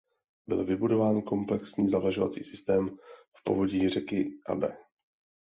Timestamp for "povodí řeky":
3.43-4.29